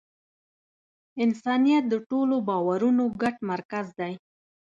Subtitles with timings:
[1.23, 4.13] انسانیت د ټولو باورونو ګډ مرکز دی.